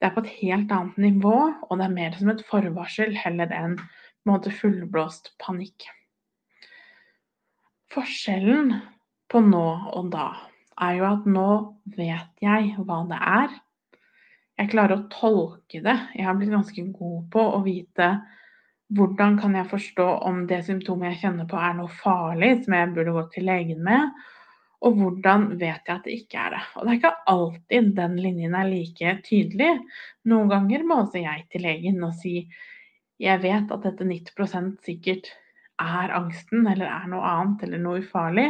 Det 0.00 0.08
er 0.08 0.14
på 0.14 0.24
et 0.24 0.32
helt 0.40 0.72
annet 0.74 0.96
nivå, 1.00 1.36
og 1.68 1.78
det 1.78 1.86
er 1.86 1.94
mer 1.94 2.16
som 2.18 2.32
et 2.32 2.42
forvarsel 2.48 3.14
heller 3.16 3.52
enn 3.54 3.76
på 3.78 4.26
en 4.26 4.32
måte 4.32 4.54
fullblåst 4.54 5.34
panikk. 5.42 5.86
Forskjellen 7.94 8.74
på 9.30 9.42
nå 9.44 9.66
og 9.94 10.10
da 10.12 10.30
er 10.82 10.96
jo 10.98 11.06
at 11.06 11.26
nå 11.30 11.48
vet 11.94 12.42
jeg 12.42 12.74
hva 12.80 13.02
det 13.10 13.20
er. 13.20 13.52
Jeg 14.58 14.70
klarer 14.70 14.96
å 14.96 15.08
tolke 15.10 15.80
det. 15.82 15.94
Jeg 16.14 16.26
har 16.26 16.38
blitt 16.38 16.54
ganske 16.54 16.86
god 16.94 17.28
på 17.30 17.44
å 17.56 17.60
vite 17.64 18.08
hvordan 18.94 19.38
kan 19.40 19.54
jeg 19.56 19.70
forstå 19.70 20.06
om 20.28 20.44
det 20.50 20.60
symptomet 20.66 21.14
jeg 21.14 21.20
kjenner 21.24 21.48
på 21.50 21.58
er 21.58 21.76
noe 21.78 21.90
farlig 22.02 22.50
som 22.64 22.76
jeg 22.76 22.92
burde 22.94 23.14
gå 23.16 23.24
til 23.32 23.48
legen 23.48 23.80
med, 23.86 24.10
og 24.84 24.98
hvordan 24.98 25.46
vet 25.56 25.86
jeg 25.86 25.94
at 25.94 26.04
det 26.04 26.14
ikke 26.18 26.40
er 26.40 26.54
det? 26.56 26.62
Og 26.76 26.84
det 26.84 26.90
er 26.92 26.98
ikke 26.98 27.14
alltid 27.32 27.90
den 27.96 28.18
linjen 28.20 28.56
er 28.58 28.68
like 28.68 29.16
tydelig. 29.24 29.70
Noen 30.28 30.50
ganger 30.52 30.84
må 30.84 31.00
også 31.04 31.22
jeg 31.22 31.46
til 31.52 31.64
legen 31.64 32.04
og 32.04 32.12
si 32.20 32.36
jeg 33.22 33.40
vet 33.44 33.70
at 33.70 33.84
dette 33.86 34.04
90% 34.04 34.74
sikkert 34.84 35.30
er 35.80 36.14
angsten 36.14 36.66
eller 36.66 36.90
er 36.90 37.06
noe 37.10 37.24
annet 37.26 37.64
eller 37.66 37.82
noe 37.82 38.02
ufarlig, 38.02 38.48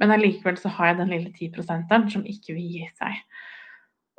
men 0.00 0.14
allikevel 0.14 0.56
så 0.60 0.72
har 0.72 0.90
jeg 0.90 1.00
den 1.02 1.12
lille 1.12 1.32
10 1.32 2.10
som 2.12 2.24
ikke 2.26 2.56
vil 2.56 2.78
gi 2.78 2.88
seg. 2.98 3.20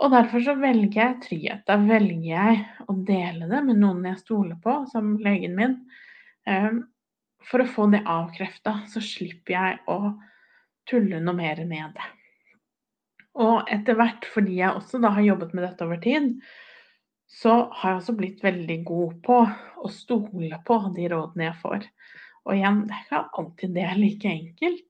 Og 0.02 0.12
derfor 0.14 0.42
så 0.46 0.56
velger 0.58 1.00
jeg 1.00 1.22
trygghet. 1.26 1.66
Da 1.68 1.78
velger 1.82 2.30
jeg 2.30 2.62
å 2.90 2.96
dele 3.08 3.50
det 3.50 3.62
med 3.66 3.82
noen 3.82 4.06
jeg 4.08 4.22
stoler 4.22 4.58
på, 4.62 4.84
som 4.92 5.18
legen 5.22 5.56
min, 5.58 5.76
eh, 6.48 6.72
for 7.44 7.64
å 7.64 7.70
få 7.70 7.90
det 7.92 8.04
avkrefta. 8.06 8.84
Så 8.90 9.04
slipper 9.04 9.54
jeg 9.54 9.80
å 9.88 10.16
tulle 10.90 11.22
noe 11.24 11.38
mer 11.38 11.64
med 11.70 11.96
det. 11.98 12.10
Og 13.44 13.72
etter 13.74 13.98
hvert, 13.98 14.28
fordi 14.30 14.60
jeg 14.60 14.78
også 14.78 15.02
da 15.02 15.14
har 15.16 15.26
jobbet 15.26 15.56
med 15.58 15.66
dette 15.66 15.86
over 15.88 16.02
tid, 16.04 16.36
så 17.34 17.56
har 17.74 17.96
jeg 17.96 18.02
også 18.02 18.16
blitt 18.18 18.44
veldig 18.46 18.78
god 18.86 19.14
på 19.26 19.40
å 19.84 19.90
stole 19.90 20.60
på 20.68 20.78
de 20.94 21.08
rådene 21.10 21.48
jeg 21.48 21.60
får. 21.64 21.88
Og 22.46 22.56
igjen, 22.58 22.84
det 22.86 22.94
er 22.94 23.06
ikke 23.08 23.24
alltid 23.42 23.74
det 23.74 23.86
er 23.88 24.00
like 24.00 24.30
enkelt, 24.30 24.86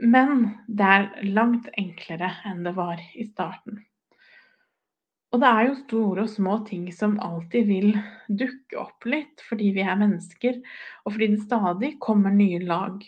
men 0.00 0.34
det 0.66 0.88
er 0.88 1.08
langt 1.36 1.68
enklere 1.76 2.30
enn 2.48 2.64
det 2.64 2.72
var 2.78 3.02
i 3.12 3.26
starten. 3.28 3.82
Og 5.30 5.42
det 5.42 5.50
er 5.50 5.66
jo 5.68 5.74
store 5.84 6.24
og 6.24 6.30
små 6.32 6.56
ting 6.66 6.88
som 6.94 7.18
alltid 7.22 7.68
vil 7.68 7.92
dukke 8.26 8.78
opp 8.80 9.06
litt 9.06 9.44
fordi 9.46 9.68
vi 9.76 9.84
er 9.84 10.00
mennesker, 10.00 10.56
og 11.04 11.12
fordi 11.12 11.28
det 11.34 11.44
stadig 11.44 11.92
kommer 12.02 12.34
nye 12.34 12.62
lag 12.64 13.04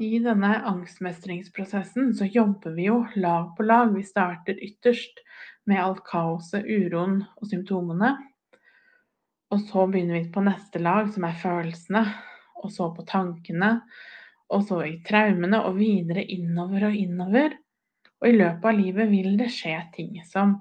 i 0.00 0.18
denne 0.18 0.50
angstmestringsprosessen 0.66 2.14
så 2.14 2.26
jobber 2.26 2.74
vi 2.74 2.88
jo 2.88 3.04
lag 3.16 3.56
på 3.56 3.62
lag. 3.62 3.94
Vi 3.94 4.02
starter 4.02 4.58
ytterst 4.64 5.22
med 5.64 5.82
alt 5.82 6.02
kaoset, 6.04 6.66
uroen 6.66 7.20
og 7.36 7.46
symptomene. 7.46 8.16
Og 9.50 9.62
så 9.66 9.86
begynner 9.86 10.18
vi 10.18 10.32
på 10.32 10.42
neste 10.42 10.82
lag, 10.82 11.12
som 11.14 11.26
er 11.26 11.38
følelsene. 11.38 12.02
Og 12.62 12.72
så 12.74 12.90
på 12.94 13.06
tankene. 13.06 13.80
Og 14.50 14.66
så 14.66 14.82
i 14.88 14.96
traumene, 15.06 15.62
og 15.62 15.78
videre 15.78 16.24
innover 16.26 16.88
og 16.90 16.98
innover. 16.98 17.54
Og 18.20 18.28
i 18.28 18.36
løpet 18.36 18.66
av 18.72 18.76
livet 18.78 19.10
vil 19.14 19.38
det 19.38 19.48
skje 19.54 19.78
ting 19.94 20.18
som 20.26 20.58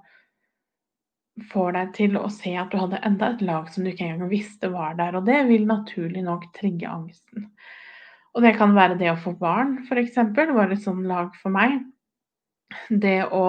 får 1.50 1.76
deg 1.76 1.92
til 1.96 2.18
å 2.20 2.28
se 2.34 2.54
at 2.60 2.72
du 2.72 2.80
hadde 2.82 3.02
enda 3.08 3.34
et 3.34 3.44
lag 3.46 3.70
som 3.72 3.84
du 3.84 3.92
ikke 3.92 4.06
engang 4.06 4.32
visste 4.32 4.70
var 4.74 4.98
der. 5.00 5.18
Og 5.18 5.26
det 5.28 5.42
vil 5.50 5.68
naturlig 5.68 6.24
nok 6.26 6.50
trigge 6.56 6.90
angsten. 6.92 7.50
Og 8.36 8.46
det 8.46 8.54
kan 8.60 8.76
være 8.78 8.98
det 9.00 9.10
å 9.12 9.20
få 9.20 9.34
barn, 9.40 9.80
f.eks. 9.88 10.20
var 10.54 10.72
et 10.72 10.84
sånt 10.84 11.08
lag 11.10 11.34
for 11.42 11.54
meg. 11.54 11.80
Det 12.90 13.24
å 13.26 13.46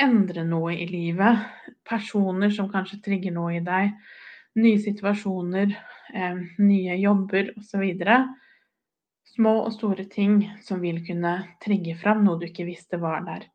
endre 0.00 0.44
noe 0.48 0.74
i 0.78 0.86
livet. 0.88 1.44
Personer 1.86 2.52
som 2.54 2.70
kanskje 2.72 3.00
trigger 3.04 3.34
noe 3.36 3.58
i 3.58 3.64
deg. 3.64 3.92
Nye 4.60 4.80
situasjoner, 4.82 5.74
eh, 6.14 6.40
nye 6.58 6.96
jobber 6.98 7.52
osv. 7.60 7.84
Små 9.34 9.54
og 9.66 9.72
store 9.76 10.08
ting 10.10 10.42
som 10.64 10.80
vil 10.82 11.04
kunne 11.06 11.34
trigge 11.62 11.94
fram 12.00 12.24
noe 12.24 12.40
du 12.40 12.48
ikke 12.48 12.66
visste 12.66 12.98
var 13.02 13.22
der. 13.28 13.46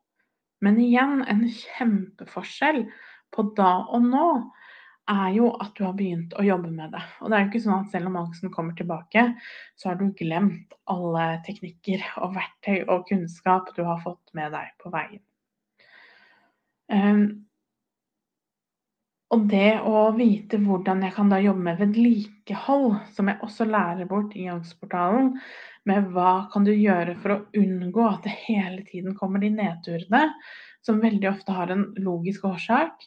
Men 0.64 0.78
igjen 0.80 1.20
en 1.28 1.44
kjempeforskjell 1.52 2.86
på 3.34 3.50
da 3.58 3.72
og 3.92 4.06
nå 4.06 4.28
er 5.10 5.30
jo 5.36 5.50
at 5.62 5.72
du 5.76 5.84
har 5.86 5.94
begynt 5.98 6.34
å 6.34 6.44
jobbe 6.46 6.70
med 6.74 6.92
det. 6.94 7.02
Og 7.22 7.30
det 7.30 7.38
er 7.38 7.44
jo 7.44 7.50
ikke 7.52 7.62
sånn 7.64 7.84
at 7.84 7.94
selv 7.94 8.10
om 8.10 8.18
angsten 8.20 8.52
kommer 8.54 8.76
tilbake, 8.78 9.26
så 9.78 9.90
har 9.90 10.00
du 10.00 10.08
glemt 10.18 10.74
alle 10.90 11.26
teknikker 11.46 12.04
og 12.24 12.34
verktøy 12.36 12.84
og 12.84 13.06
kunnskap 13.10 13.72
du 13.76 13.84
har 13.86 14.02
fått 14.02 14.34
med 14.38 14.54
deg 14.56 14.72
på 14.82 14.92
veien. 14.94 15.22
Um, 16.90 17.46
og 19.34 19.48
det 19.50 19.80
å 19.82 20.04
vite 20.14 20.58
hvordan 20.62 21.02
jeg 21.02 21.14
kan 21.16 21.30
da 21.32 21.40
jobbe 21.42 21.64
med 21.66 21.80
vedlikehold, 21.80 22.92
som 23.14 23.30
jeg 23.30 23.42
også 23.42 23.66
lærer 23.66 24.06
bort 24.10 24.36
i 24.38 24.46
Angstportalen, 24.50 25.32
med 25.86 26.12
hva 26.14 26.46
kan 26.52 26.66
du 26.66 26.70
gjøre 26.72 27.16
for 27.22 27.34
å 27.34 27.42
unngå 27.58 28.06
at 28.06 28.26
det 28.26 28.36
hele 28.44 28.84
tiden 28.86 29.16
kommer 29.18 29.42
de 29.42 29.50
nedturene, 29.54 30.28
som 30.86 31.02
veldig 31.02 31.30
ofte 31.32 31.54
har 31.54 31.74
en 31.74 31.88
logisk 31.98 32.46
årsak, 32.46 33.02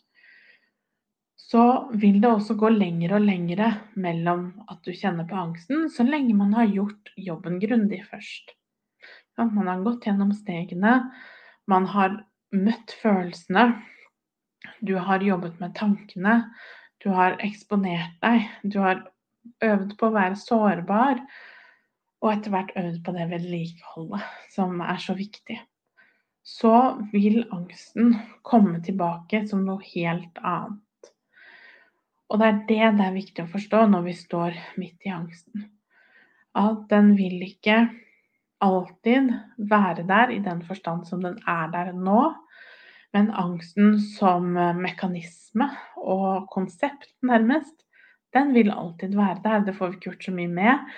så 1.49 1.89
vil 1.97 2.19
det 2.21 2.29
også 2.29 2.53
gå 2.61 2.69
lengre 2.75 3.17
og 3.17 3.25
lengre 3.25 3.71
mellom 3.97 4.49
at 4.69 4.83
du 4.85 4.93
kjenner 4.93 5.25
på 5.25 5.37
angsten, 5.39 5.87
så 5.89 6.05
lenge 6.05 6.35
man 6.37 6.53
har 6.53 6.69
gjort 6.69 7.09
jobben 7.17 7.57
grundig 7.61 8.03
først. 8.09 8.53
Man 9.39 9.69
har 9.71 9.81
gått 9.81 10.05
gjennom 10.05 10.33
stegene, 10.35 10.97
man 11.69 11.87
har 11.89 12.19
møtt 12.53 12.93
følelsene, 13.01 13.71
du 14.85 14.97
har 15.01 15.23
jobbet 15.25 15.57
med 15.63 15.73
tankene, 15.79 16.35
du 17.01 17.09
har 17.15 17.37
eksponert 17.41 18.19
deg, 18.21 18.45
du 18.63 18.77
har 18.83 19.01
øvd 19.65 19.95
på 19.97 20.09
å 20.09 20.15
være 20.15 20.37
sårbar, 20.37 21.23
og 22.19 22.33
etter 22.33 22.53
hvert 22.53 22.75
øvd 22.77 22.99
på 23.05 23.15
det 23.15 23.29
vedlikeholdet 23.31 24.53
som 24.53 24.83
er 24.83 24.99
så 25.01 25.15
viktig, 25.17 25.57
så 26.43 26.75
vil 27.15 27.41
angsten 27.55 28.13
komme 28.43 28.83
tilbake 28.85 29.45
som 29.47 29.63
noe 29.65 29.81
helt 29.95 30.43
annet. 30.43 30.83
Og 32.29 32.39
det 32.41 32.47
er 32.47 32.59
det 32.69 32.89
det 32.99 33.05
er 33.07 33.15
viktig 33.15 33.43
å 33.43 33.51
forstå 33.51 33.85
når 33.89 34.05
vi 34.05 34.13
står 34.17 34.57
midt 34.77 35.07
i 35.07 35.13
angsten. 35.13 35.65
At 36.57 36.85
den 36.91 37.15
vil 37.17 37.41
ikke 37.45 37.87
alltid 38.61 39.31
være 39.71 40.05
der 40.07 40.33
i 40.35 40.39
den 40.43 40.61
forstand 40.67 41.07
som 41.09 41.23
den 41.25 41.39
er 41.47 41.71
der 41.73 41.91
nå. 41.95 42.21
Men 43.15 43.31
angsten 43.33 43.97
som 44.17 44.51
mekanisme 44.77 45.71
og 45.97 46.45
konsept, 46.53 47.09
nærmest, 47.25 47.73
den 48.37 48.53
vil 48.53 48.69
alltid 48.69 49.15
være 49.17 49.41
der. 49.43 49.63
Det 49.65 49.73
får 49.77 49.89
vi 49.89 49.97
ikke 49.97 50.11
gjort 50.11 50.27
så 50.29 50.35
mye 50.35 50.53
med 50.53 50.93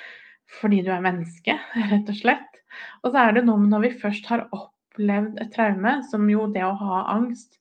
fordi 0.60 0.82
du 0.84 0.90
er 0.92 1.00
menneske, 1.00 1.54
rett 1.94 2.10
og 2.12 2.18
slett. 2.18 2.58
Og 3.06 3.14
så 3.14 3.22
er 3.22 3.38
det 3.38 3.46
noe 3.48 3.62
med 3.62 3.72
når 3.72 3.86
vi 3.86 3.92
først 4.02 4.26
har 4.28 4.50
opplevd 4.52 5.40
et 5.40 5.54
traume, 5.56 5.94
som 6.10 6.28
jo 6.28 6.50
det 6.52 6.66
å 6.68 6.74
ha 6.76 7.06
angst 7.14 7.61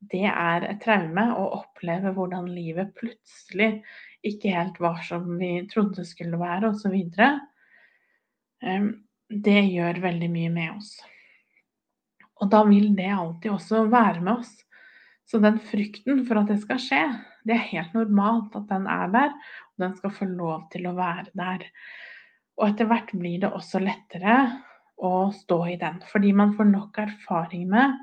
det 0.00 0.24
er 0.30 0.64
et 0.64 0.80
traume 0.80 1.26
å 1.36 1.46
oppleve 1.58 2.14
hvordan 2.16 2.48
livet 2.48 2.94
plutselig 2.96 3.82
ikke 4.26 4.52
helt 4.54 4.80
var 4.80 5.00
som 5.04 5.26
vi 5.40 5.52
trodde 5.68 6.00
det 6.00 6.08
skulle 6.08 6.40
være, 6.40 6.72
osv. 6.72 6.96
Det 9.30 9.60
gjør 9.70 10.02
veldig 10.02 10.30
mye 10.32 10.52
med 10.52 10.72
oss. 10.76 10.94
Og 12.40 12.48
da 12.52 12.62
vil 12.68 12.94
det 12.96 13.10
alltid 13.12 13.52
også 13.52 13.84
være 13.92 14.24
med 14.24 14.40
oss. 14.40 14.54
Så 15.28 15.38
den 15.38 15.60
frykten 15.62 16.24
for 16.26 16.40
at 16.40 16.48
det 16.50 16.58
skal 16.64 16.80
skje, 16.82 17.02
det 17.46 17.54
er 17.54 17.68
helt 17.70 17.92
normalt 17.94 18.56
at 18.58 18.66
den 18.72 18.88
er 18.90 19.12
der, 19.12 19.30
og 19.30 19.84
den 19.84 19.92
skal 20.00 20.14
få 20.16 20.26
lov 20.32 20.64
til 20.72 20.88
å 20.90 20.96
være 20.96 21.28
der. 21.38 21.68
Og 22.58 22.66
etter 22.66 22.88
hvert 22.90 23.12
blir 23.16 23.38
det 23.44 23.52
også 23.52 23.80
lettere 23.84 24.40
å 25.00 25.30
stå 25.32 25.60
i 25.70 25.76
den, 25.80 26.00
fordi 26.10 26.32
man 26.36 26.56
får 26.56 26.68
nok 26.72 26.98
erfaring 27.04 27.68
med 27.70 27.94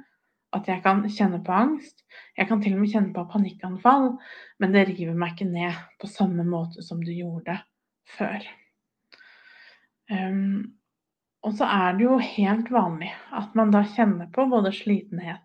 at 0.56 0.68
jeg 0.70 0.82
kan 0.84 1.04
kjenne 1.12 1.42
på 1.44 1.54
angst. 1.54 2.06
Jeg 2.38 2.48
kan 2.50 2.62
til 2.64 2.78
og 2.78 2.84
med 2.84 2.92
kjenne 2.94 3.14
på 3.16 3.26
panikkanfall, 3.32 4.14
men 4.62 4.76
det 4.76 4.88
river 4.92 5.18
meg 5.18 5.36
ikke 5.36 5.50
ned 5.50 5.82
på 6.02 6.10
samme 6.12 6.46
måte 6.48 6.86
som 6.86 7.02
det 7.04 7.18
gjorde 7.18 7.58
før. 8.18 8.46
Um, 10.08 10.78
og 11.44 11.58
så 11.60 11.68
er 11.68 11.98
det 11.98 12.08
jo 12.08 12.16
helt 12.24 12.72
vanlig 12.72 13.12
at 13.36 13.56
man 13.60 13.74
da 13.76 13.84
kjenner 13.92 14.30
på 14.34 14.48
både 14.50 14.72
slitenhet, 14.76 15.44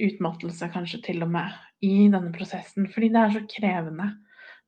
utmattelse 0.00 0.68
kanskje 0.72 1.02
til 1.10 1.24
og 1.24 1.32
med, 1.32 1.56
i 1.80 2.10
denne 2.12 2.28
prosessen, 2.34 2.90
fordi 2.92 3.08
det 3.12 3.20
er 3.20 3.32
så 3.34 3.40
krevende. 3.48 4.10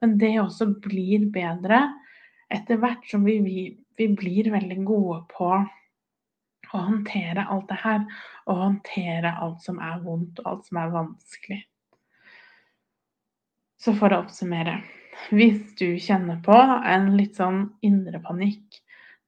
Men 0.00 0.16
det 0.20 0.32
også 0.40 0.70
blir 0.82 1.28
bedre 1.32 1.84
etter 2.52 2.80
hvert 2.80 3.04
som 3.08 3.24
vi, 3.24 3.38
vi, 3.44 3.58
vi 4.00 4.08
blir 4.16 4.50
veldig 4.52 4.78
gode 4.88 5.20
på 5.32 5.50
å 6.72 6.82
håndtere 6.86 7.44
alt 7.50 7.68
det 7.70 7.78
her, 7.82 8.04
og 8.46 8.62
håndtere 8.62 9.34
alt 9.44 9.62
som 9.64 9.80
er 9.82 10.00
vondt, 10.04 10.40
og 10.42 10.50
alt 10.52 10.68
som 10.68 10.80
er 10.82 10.94
vanskelig. 10.94 11.60
Så 13.82 13.94
for 13.98 14.14
å 14.14 14.22
oppsummere 14.22 14.80
Hvis 15.28 15.74
du 15.76 15.98
kjenner 16.00 16.38
på 16.42 16.56
en 16.56 17.10
litt 17.18 17.36
sånn 17.36 17.66
indre 17.84 18.18
panikk 18.24 18.78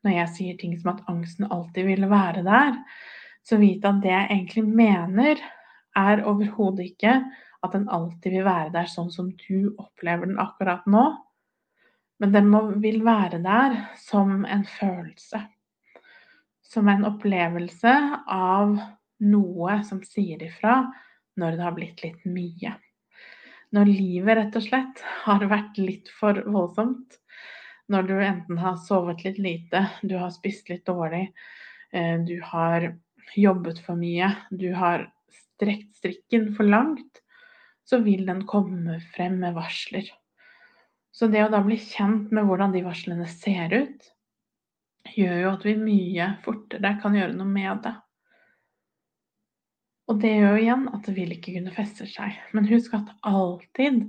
når 0.04 0.14
jeg 0.14 0.30
sier 0.36 0.56
ting 0.60 0.72
som 0.78 0.94
at 0.94 1.02
angsten 1.10 1.48
alltid 1.52 1.86
vil 1.90 2.06
være 2.08 2.40
der, 2.46 2.78
så 3.44 3.58
vit 3.60 3.84
at 3.84 4.00
det 4.02 4.10
jeg 4.10 4.30
egentlig 4.30 4.64
mener, 4.64 5.42
er 5.94 6.24
overhodet 6.24 6.88
ikke 6.94 7.18
at 7.64 7.76
den 7.76 7.84
alltid 7.92 8.38
vil 8.38 8.46
være 8.46 8.72
der 8.74 8.88
sånn 8.90 9.12
som 9.12 9.28
du 9.44 9.74
opplever 9.76 10.28
den 10.28 10.40
akkurat 10.40 10.88
nå. 10.90 11.04
Men 12.20 12.32
den 12.34 12.48
må, 12.50 12.64
vil 12.80 13.02
være 13.04 13.42
der 13.44 13.76
som 14.00 14.42
en 14.48 14.64
følelse 14.68 15.44
som 16.74 16.88
en 16.90 17.06
opplevelse 17.06 17.94
av 18.34 18.74
noe 19.24 19.78
som 19.86 20.02
sier 20.02 20.42
ifra 20.42 20.80
når 21.38 21.56
det 21.56 21.66
har 21.66 21.76
blitt 21.76 22.02
litt 22.02 22.26
mye. 22.26 22.74
Når 23.74 23.90
livet 23.90 24.38
rett 24.38 24.58
og 24.58 24.66
slett 24.66 25.02
har 25.24 25.46
vært 25.50 25.78
litt 25.80 26.10
for 26.18 26.38
voldsomt. 26.46 27.18
Når 27.90 28.06
du 28.08 28.14
enten 28.16 28.60
har 28.62 28.78
sovet 28.80 29.24
litt 29.26 29.38
lite, 29.42 29.84
du 30.02 30.16
har 30.18 30.30
spist 30.34 30.70
litt 30.70 30.86
dårlig, 30.88 31.26
eh, 31.92 32.16
du 32.22 32.38
har 32.42 32.92
jobbet 33.36 33.80
for 33.84 33.98
mye, 33.98 34.30
du 34.50 34.70
har 34.74 35.08
strekt 35.34 35.94
strikken 35.98 36.52
for 36.56 36.70
langt, 36.70 37.20
så 37.84 38.00
vil 38.02 38.24
den 38.26 38.44
komme 38.48 39.00
frem 39.14 39.40
med 39.42 39.56
varsler. 39.58 40.06
Så 41.14 41.28
det 41.30 41.44
å 41.44 41.50
da 41.52 41.60
bli 41.62 41.76
kjent 41.78 42.32
med 42.34 42.48
hvordan 42.48 42.72
de 42.74 42.82
varslene 42.86 43.26
ser 43.30 43.74
ut, 43.74 44.13
gjør 45.12 45.38
jo 45.42 45.52
at 45.52 45.64
vi 45.66 45.76
mye 45.78 46.28
fortere 46.44 46.96
kan 47.02 47.16
gjøre 47.18 47.36
noe 47.36 47.50
med 47.50 47.84
det. 47.84 47.94
Og 50.10 50.20
det 50.20 50.34
gjør 50.36 50.52
jo 50.52 50.62
igjen 50.62 50.84
at 50.92 51.06
det 51.06 51.14
vil 51.16 51.32
ikke 51.32 51.54
kunne 51.56 51.74
feste 51.74 52.06
seg. 52.08 52.36
Men 52.52 52.68
husk 52.68 52.94
at 52.96 53.12
alltid, 53.24 54.02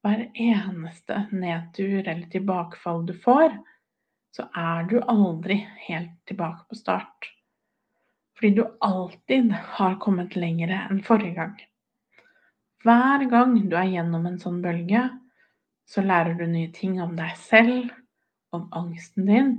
hver 0.00 0.22
eneste 0.32 1.24
nedtur 1.34 2.00
eller 2.04 2.26
tilbakefall 2.32 3.02
du 3.08 3.14
får, 3.24 3.56
så 4.36 4.46
er 4.56 4.86
du 4.90 5.00
aldri 5.00 5.58
helt 5.88 6.14
tilbake 6.30 6.68
på 6.70 6.78
start. 6.78 7.30
Fordi 8.38 8.54
du 8.56 8.62
alltid 8.80 9.50
har 9.74 9.98
kommet 10.00 10.38
lengre 10.38 10.84
enn 10.86 11.02
forrige 11.04 11.34
gang. 11.36 11.56
Hver 12.80 13.26
gang 13.28 13.58
du 13.68 13.74
er 13.76 13.90
gjennom 13.90 14.24
en 14.30 14.38
sånn 14.40 14.62
bølge, 14.64 15.02
så 15.90 16.04
lærer 16.06 16.38
du 16.38 16.46
nye 16.46 16.70
ting 16.72 17.00
om 17.02 17.16
deg 17.18 17.34
selv, 17.36 17.90
om 18.54 18.68
angsten 18.74 19.26
din, 19.28 19.50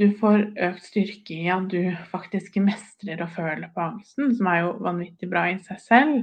du 0.00 0.06
får 0.16 0.46
økt 0.56 0.86
styrke 0.88 1.34
i 1.36 1.48
at 1.52 1.66
du 1.68 1.90
faktisk 2.08 2.56
mestrer 2.64 3.20
og 3.20 3.34
føler 3.34 3.68
på 3.74 3.82
angsten, 3.84 4.30
som 4.36 4.48
er 4.48 4.62
jo 4.62 4.76
vanvittig 4.80 5.28
bra 5.28 5.44
i 5.50 5.58
seg 5.60 5.82
selv. 5.84 6.22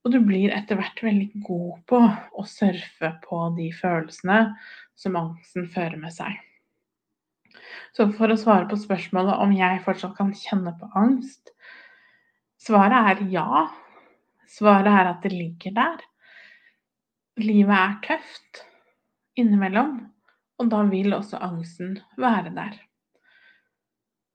Og 0.00 0.14
du 0.14 0.22
blir 0.24 0.54
etter 0.56 0.78
hvert 0.80 1.02
veldig 1.04 1.42
god 1.44 1.82
på 1.90 1.98
å 2.00 2.44
surfe 2.48 3.10
på 3.26 3.40
de 3.58 3.68
følelsene 3.76 4.38
som 4.96 5.18
angsten 5.20 5.68
fører 5.68 5.98
med 6.00 6.14
seg. 6.14 6.38
Så 7.92 8.06
for 8.16 8.32
å 8.32 8.38
svare 8.40 8.64
på 8.70 8.78
spørsmålet 8.80 9.42
om 9.44 9.52
jeg 9.52 9.82
fortsatt 9.84 10.16
kan 10.16 10.32
kjenne 10.36 10.72
på 10.80 10.88
angst 10.96 11.52
Svaret 12.60 12.92
er 13.12 13.20
ja. 13.32 13.66
Svaret 14.50 14.92
er 14.92 15.08
at 15.08 15.22
det 15.24 15.30
ligger 15.32 15.72
der. 15.78 16.02
Livet 17.40 17.72
er 17.72 17.94
tøft 18.04 18.60
innimellom. 19.40 19.94
Og 20.60 20.68
da 20.72 20.82
vil 20.90 21.14
også 21.16 21.40
angsten 21.40 21.98
være 22.20 22.52
der. 22.56 22.76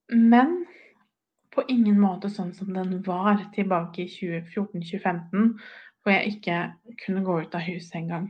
Men 0.09 0.63
på 1.53 1.63
ingen 1.71 1.99
måte 2.01 2.29
sånn 2.33 2.51
som 2.57 2.73
den 2.75 2.99
var 3.05 3.45
tilbake 3.55 4.05
i 4.05 4.09
2014-2015, 4.11 5.53
hvor 6.01 6.13
jeg 6.13 6.35
ikke 6.35 6.57
kunne 7.05 7.23
gå 7.25 7.37
ut 7.45 7.55
av 7.57 7.65
huset 7.65 7.99
engang. 8.01 8.27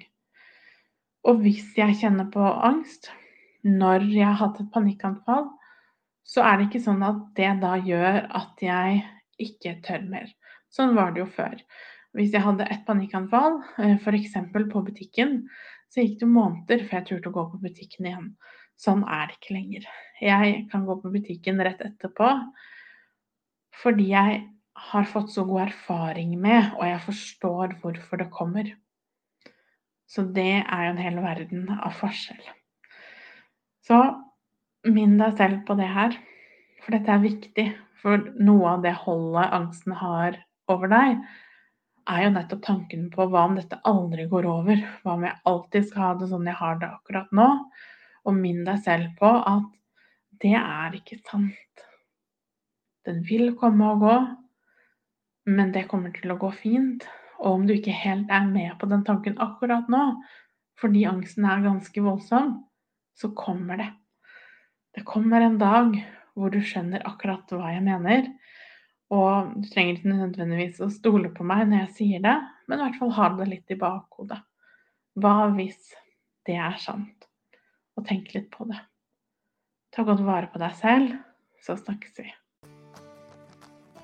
Og 1.25 1.41
hvis 1.41 1.71
jeg 1.77 1.97
kjenner 2.03 2.27
på 2.31 2.43
angst 2.43 3.09
når 3.65 4.05
jeg 4.13 4.27
har 4.27 4.37
hatt 4.43 4.61
et 4.61 4.71
panikkanfall, 4.73 5.47
så 6.25 6.43
er 6.45 6.57
det 6.57 6.67
ikke 6.69 6.85
sånn 6.85 7.03
at 7.05 7.21
det 7.37 7.51
da 7.63 7.75
gjør 7.81 8.21
at 8.37 8.61
jeg 8.61 9.01
ikke 9.41 9.79
tør 9.85 10.05
mer. 10.09 10.29
Sånn 10.73 10.95
var 10.97 11.13
det 11.13 11.23
jo 11.23 11.29
før. 11.33 11.57
Hvis 12.15 12.31
jeg 12.31 12.45
hadde 12.45 12.67
et 12.71 12.85
panikkanfall, 12.87 13.57
eh, 13.81 13.97
f.eks. 13.97 14.37
på 14.53 14.83
butikken, 14.85 15.33
så 15.91 16.03
gikk 16.03 16.19
det 16.21 16.29
måneder 16.29 16.83
før 16.85 16.99
jeg 16.99 17.07
turte 17.09 17.31
å 17.31 17.35
gå 17.35 17.45
på 17.51 17.61
butikken 17.63 18.09
igjen. 18.09 18.31
Sånn 18.79 19.05
er 19.07 19.29
det 19.29 19.37
ikke 19.37 19.55
lenger. 19.55 19.85
Jeg 20.23 20.55
kan 20.71 20.83
gå 20.87 20.97
på 21.01 21.11
butikken 21.13 21.61
rett 21.63 21.83
etterpå 21.85 22.31
fordi 23.75 24.09
jeg 24.13 24.41
har 24.91 25.07
fått 25.07 25.33
så 25.33 25.43
god 25.47 25.65
erfaring 25.65 26.35
med, 26.39 26.71
og 26.77 26.85
jeg 26.87 27.01
forstår 27.03 27.75
hvorfor 27.81 28.19
det 28.21 28.29
kommer. 28.31 28.69
Så 30.07 30.23
det 30.35 30.61
er 30.61 30.85
jo 30.85 30.93
en 30.93 31.01
hel 31.01 31.19
verden 31.23 31.65
av 31.75 31.95
forskjell. 31.99 32.43
Så 33.85 33.99
minn 34.87 35.17
deg 35.19 35.35
selv 35.39 35.63
på 35.67 35.75
det 35.79 35.89
her, 35.91 36.15
for 36.83 36.95
dette 36.95 37.11
er 37.11 37.23
viktig. 37.23 37.67
For 38.03 38.21
noe 38.37 38.75
av 38.75 38.83
det 38.85 38.93
holdet 39.01 39.53
angsten 39.55 39.95
har 39.97 40.37
over 40.69 40.91
deg, 40.91 41.23
er 42.09 42.25
jo 42.25 42.31
nettopp 42.35 42.61
tanken 42.65 43.07
på 43.13 43.25
hva 43.31 43.45
om 43.49 43.55
dette 43.57 43.79
aldri 43.89 44.27
går 44.29 44.47
over? 44.49 44.81
Hva 45.03 45.15
om 45.17 45.25
jeg 45.25 45.39
alltid 45.51 45.87
skal 45.89 46.03
ha 46.03 46.13
det 46.19 46.29
sånn 46.31 46.49
jeg 46.49 46.59
har 46.59 46.79
det 46.81 46.89
akkurat 46.91 47.31
nå? 47.35 47.47
Og 48.25 48.37
minn 48.37 48.63
deg 48.67 48.81
selv 48.85 49.11
på 49.19 49.29
at 49.29 49.69
det 50.43 50.55
er 50.59 50.97
ikke 50.97 51.19
sant. 51.25 51.85
Den 53.05 53.21
vil 53.25 53.53
komme 53.57 53.91
og 53.93 54.01
gå, 54.01 54.15
men 55.55 55.71
det 55.73 55.87
kommer 55.91 56.13
til 56.13 56.33
å 56.33 56.39
gå 56.41 56.49
fint. 56.57 57.05
Og 57.41 57.59
om 57.59 57.67
du 57.67 57.75
ikke 57.75 57.93
helt 57.93 58.31
er 58.33 58.47
med 58.49 58.73
på 58.81 58.89
den 58.89 59.05
tanken 59.05 59.37
akkurat 59.43 59.89
nå, 59.91 60.03
fordi 60.81 61.05
angsten 61.07 61.45
er 61.47 61.63
ganske 61.63 62.03
voldsom, 62.03 62.57
så 63.15 63.31
kommer 63.37 63.79
det. 63.79 63.91
Det 64.95 65.05
kommer 65.07 65.43
en 65.43 65.59
dag 65.61 65.95
hvor 66.35 66.51
du 66.51 66.59
skjønner 66.63 67.03
akkurat 67.07 67.51
hva 67.51 67.71
jeg 67.75 67.83
mener, 67.85 68.27
Og 69.13 69.51
du 69.61 69.67
trenger 69.69 69.99
ikke 69.99 70.13
nødvendigvis 70.13 70.81
å 70.81 70.89
stole 70.93 71.29
på 71.33 71.45
meg 71.45 71.67
når 71.69 71.83
jeg 71.83 71.93
sier 71.99 72.23
det, 72.25 72.35
men 72.65 72.79
i 72.79 72.87
hvert 72.87 72.97
fall 73.01 73.13
ha 73.17 73.29
det 73.37 73.49
litt 73.51 73.73
i 73.75 73.77
bakhodet. 73.79 74.39
Hva 75.21 75.35
hvis 75.55 75.93
det 76.47 76.57
er 76.57 76.79
sant? 76.81 77.27
Og 77.95 78.07
tenk 78.07 78.33
litt 78.33 78.49
på 78.51 78.65
det. 78.67 78.79
Ta 79.95 80.03
godt 80.03 80.25
vare 80.25 80.49
på 80.51 80.59
deg 80.59 80.73
selv, 80.81 81.13
så 81.63 81.77
snakkes 81.79 82.17
vi. 82.19 82.33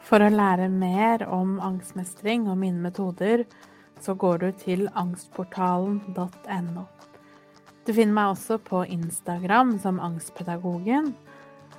For 0.07 0.23
å 0.23 0.31
lære 0.31 0.69
mer 0.71 1.25
om 1.27 1.57
angstmestring 1.63 2.47
og 2.51 2.61
mine 2.61 2.79
metoder, 2.83 3.43
så 4.01 4.15
går 4.17 4.41
du 4.41 4.49
til 4.59 4.87
angstportalen.no. 4.97 6.85
Du 7.85 7.91
finner 7.97 8.13
meg 8.13 8.31
også 8.35 8.57
på 8.61 8.83
Instagram 8.93 9.75
som 9.81 9.99
Angstpedagogen, 10.03 11.11